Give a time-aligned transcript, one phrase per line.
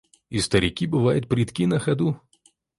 [0.31, 2.19] И старики бывают прытки на ходу.